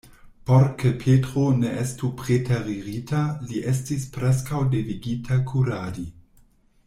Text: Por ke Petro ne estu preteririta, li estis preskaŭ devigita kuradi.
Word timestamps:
Por 0.49 0.63
ke 0.83 0.91
Petro 1.01 1.43
ne 1.57 1.73
estu 1.81 2.09
preteririta, 2.21 3.21
li 3.51 3.61
estis 3.73 4.09
preskaŭ 4.17 4.63
devigita 4.73 5.41
kuradi. 5.53 6.09